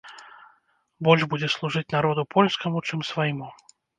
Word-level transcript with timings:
Больш 1.07 1.23
будзе 1.33 1.49
служыць 1.57 1.85
народу 1.97 2.21
польскаму, 2.35 2.83
чым 2.87 3.07
свайму! 3.13 3.53